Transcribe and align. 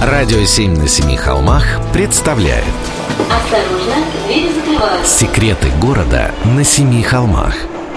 Радио 0.00 0.42
«Семь 0.46 0.78
на 0.78 0.88
семи 0.88 1.14
холмах» 1.14 1.62
представляет. 1.92 2.64
Осторожно, 3.28 3.96
двери 4.26 4.50
закрываются. 4.50 5.18
Секреты 5.18 5.68
города 5.78 6.30
на 6.42 6.64
семи 6.64 7.02
холмах. 7.02 7.54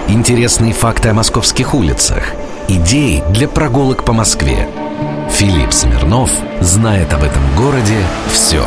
Интересные 0.08 0.74
факты 0.74 1.08
о 1.08 1.14
московских 1.14 1.72
улицах. 1.72 2.22
Идеи 2.68 3.24
для 3.30 3.48
прогулок 3.48 4.04
по 4.04 4.12
Москве. 4.12 4.68
Филипп 5.30 5.72
Смирнов 5.72 6.30
знает 6.60 7.10
об 7.14 7.22
этом 7.22 7.42
городе 7.56 7.96
все 8.30 8.62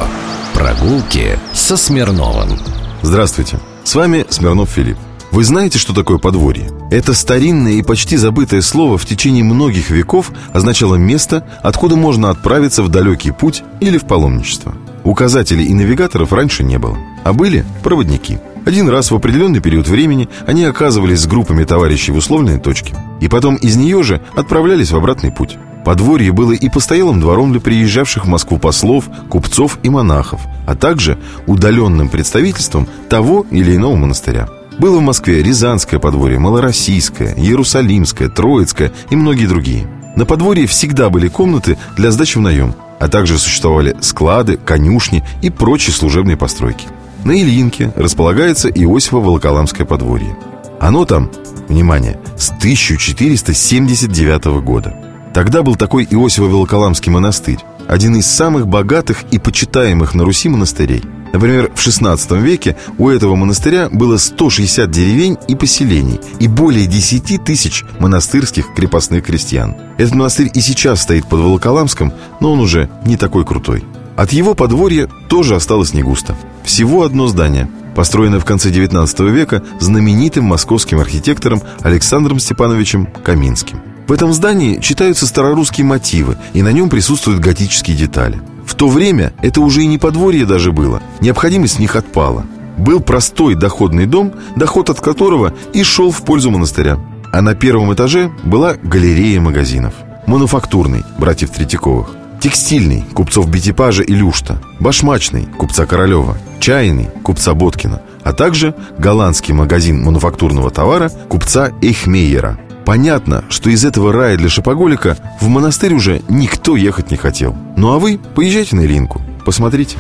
Прогулки 0.56 1.38
со 1.54 1.78
Смирновым. 1.78 2.58
Здравствуйте, 3.04 3.60
с 3.84 3.94
вами 3.94 4.26
Смирнов 4.30 4.70
Филипп. 4.72 4.98
Вы 5.32 5.44
знаете, 5.44 5.78
что 5.78 5.94
такое 5.94 6.18
подворье? 6.18 6.72
Это 6.90 7.14
старинное 7.14 7.74
и 7.74 7.82
почти 7.82 8.16
забытое 8.18 8.62
слово 8.62 8.98
в 8.98 9.06
течение 9.06 9.44
многих 9.44 9.90
веков 9.90 10.32
означало 10.54 10.96
место, 10.96 11.46
откуда 11.62 11.96
можно 11.96 12.30
отправиться 12.30 12.82
в 12.82 12.90
далекий 12.90 13.32
путь 13.32 13.64
или 13.82 13.98
в 13.98 14.06
паломничество. 14.06 14.74
Указателей 15.04 15.66
и 15.66 15.74
навигаторов 15.74 16.32
раньше 16.34 16.64
не 16.64 16.80
было, 16.80 16.98
а 17.24 17.34
были 17.34 17.66
проводники. 17.84 18.40
Один 18.66 18.90
раз 18.90 19.12
в 19.12 19.16
определенный 19.16 19.60
период 19.62 19.88
времени 19.88 20.28
они 20.46 20.66
оказывались 20.66 21.22
с 21.22 21.28
группами 21.28 21.64
товарищей 21.64 22.12
в 22.12 22.18
условленной 22.18 22.60
точке, 22.60 22.96
и 23.22 23.28
потом 23.28 23.56
из 23.56 23.76
нее 23.76 24.04
же 24.04 24.22
отправлялись 24.36 24.92
в 24.92 24.98
обратный 24.98 25.32
путь. 25.32 25.58
Подворье 25.86 26.34
было 26.34 26.52
и 26.52 26.68
постоялым 26.68 27.22
двором 27.22 27.52
для 27.52 27.62
приезжавших 27.62 28.26
в 28.26 28.28
Москву 28.28 28.58
послов, 28.58 29.06
купцов 29.30 29.80
и 29.84 29.90
монахов, 29.90 30.42
а 30.66 30.76
также 30.76 31.18
удаленным 31.46 32.10
представительством 32.10 32.88
того 33.10 33.46
или 33.52 33.76
иного 33.76 33.96
монастыря. 33.96 34.50
Было 34.78 35.00
в 35.00 35.02
Москве 35.02 35.42
Рязанское 35.42 36.00
подворье, 36.00 36.38
Малороссийское, 36.38 37.34
Иерусалимское, 37.36 38.30
Троицкое 38.30 38.92
и 39.10 39.16
многие 39.16 39.48
другие. 39.48 39.88
На 40.16 40.26
подворье 40.26 40.68
всегда 40.68 41.10
были 41.10 41.30
комнаты 41.30 41.80
для 41.96 42.12
сдачи 42.12 42.38
в 42.38 42.42
наем, 42.42 42.76
а 43.00 43.08
также 43.08 43.40
существовали 43.40 43.96
склады, 44.02 44.58
конюшни 44.58 45.24
и 45.42 45.50
прочие 45.50 45.96
служебные 45.96 46.38
постройки. 46.38 46.88
На 47.24 47.32
Ильинке 47.32 47.92
располагается 47.96 48.70
Иосифово-Волоколамское 48.70 49.86
подворье. 49.86 50.38
Оно 50.80 51.06
там, 51.06 51.32
внимание, 51.68 52.20
с 52.38 52.52
1479 52.52 54.46
года. 54.64 54.96
Тогда 55.34 55.64
был 55.64 55.76
такой 55.76 56.06
Иосифово-Волоколамский 56.06 57.12
монастырь, 57.12 57.60
один 57.88 58.16
из 58.16 58.28
самых 58.28 58.68
богатых 58.68 59.24
и 59.32 59.40
почитаемых 59.40 60.14
на 60.14 60.24
Руси 60.24 60.50
монастырей– 60.50 61.04
Например, 61.34 61.72
в 61.74 61.78
XVI 61.78 62.40
веке 62.42 62.76
у 62.98 63.10
этого 63.10 63.36
монастыря 63.36 63.90
было 63.92 64.18
160 64.18 64.90
деревень 64.90 65.38
и 65.48 65.56
поселений 65.56 66.20
и 66.40 66.48
более 66.48 66.88
10 66.88 67.44
тысяч 67.44 67.84
монастырских 68.00 68.74
крепостных 68.74 69.26
крестьян. 69.26 69.76
Этот 69.98 70.16
монастырь 70.16 70.52
и 70.54 70.62
сейчас 70.62 71.02
стоит 71.02 71.28
под 71.28 71.40
Волоколамском, 71.42 72.14
но 72.40 72.54
он 72.54 72.60
уже 72.60 72.90
не 73.06 73.18
такой 73.18 73.46
крутой. 73.46 73.84
От 74.16 74.34
его 74.34 74.56
подворья 74.56 75.08
тоже 75.30 75.56
осталось 75.56 75.94
не 75.94 76.02
густо. 76.02 76.36
Всего 76.64 77.04
одно 77.04 77.28
здание, 77.28 77.70
построенное 77.96 78.40
в 78.40 78.46
конце 78.46 78.70
XIX 78.72 79.30
века 79.30 79.64
знаменитым 79.80 80.46
московским 80.46 81.00
архитектором 81.00 81.62
Александром 81.82 82.40
Степановичем 82.40 83.06
Каминским. 83.06 83.87
В 84.08 84.12
этом 84.12 84.34
здании 84.34 84.80
читаются 84.80 85.28
старорусские 85.28 85.86
мотивы, 85.86 86.38
и 86.54 86.62
на 86.62 86.72
нем 86.72 86.90
присутствуют 86.90 87.40
готические 87.40 87.96
детали– 87.98 88.42
в 88.68 88.76
то 88.76 88.90
время 88.90 89.32
это 89.42 89.62
уже 89.62 89.84
и 89.84 89.88
не 89.88 89.98
подворье 89.98 90.46
даже 90.46 90.74
было. 90.74 91.02
Необходимость 91.22 91.78
в 91.78 91.80
них 91.80 91.96
отпала. 91.96 92.46
Был 92.78 93.00
простой 93.00 93.56
доходный 93.56 94.06
дом, 94.06 94.34
доход 94.56 94.90
от 94.90 95.00
которого 95.00 95.54
и 95.74 95.84
шел 95.84 96.12
в 96.12 96.22
пользу 96.22 96.52
монастыря. 96.52 97.00
А 97.32 97.42
на 97.42 97.56
первом 97.56 97.94
этаже 97.94 98.30
была 98.44 98.76
галерея 98.76 99.40
магазинов. 99.40 99.94
Мануфактурный, 100.28 101.06
братьев 101.18 101.52
Третьяковых. 101.52 102.10
Текстильный, 102.42 103.06
купцов 103.14 103.50
Бетипажа 103.50 104.04
и 104.04 104.14
Люшта. 104.14 104.62
Башмачный, 104.80 105.48
купца 105.58 105.86
Королева. 105.86 106.38
Чайный, 106.60 107.10
купца 107.24 107.54
Боткина. 107.54 108.02
А 108.24 108.34
также 108.34 108.76
голландский 109.00 109.54
магазин 109.54 110.04
мануфактурного 110.04 110.70
товара 110.72 111.10
купца 111.30 111.72
Эйхмейера– 111.82 112.60
Понятно, 112.88 113.44
что 113.50 113.70
из 113.70 113.84
этого 113.84 114.14
рая 114.14 114.38
для 114.38 114.48
шопоголика 114.48 115.18
в 115.42 115.50
монастырь 115.50 115.94
уже 115.94 116.22
никто 116.30 116.78
ехать 116.78 117.12
не 117.12 117.18
хотел. 117.18 117.54
Ну 117.76 117.92
а 117.92 118.00
вы 118.00 118.18
поезжайте 118.18 118.78
на 118.78 118.86
Ильинку, 118.86 119.22
посмотрите. 119.44 119.98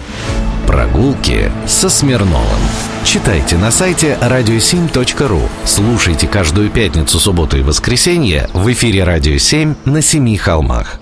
Прогулки 0.66 1.52
со 1.66 1.90
Смирновым. 1.90 2.62
Читайте 3.04 3.58
на 3.58 3.72
сайте 3.72 4.18
radio7.ru. 4.22 5.42
Слушайте 5.66 6.28
каждую 6.28 6.70
пятницу, 6.70 7.20
субботу 7.20 7.58
и 7.58 7.62
воскресенье 7.62 8.48
в 8.54 8.72
эфире 8.72 9.04
«Радио 9.04 9.34
7» 9.34 9.76
на 9.84 10.02
Семи 10.02 10.38
холмах. 10.38 11.02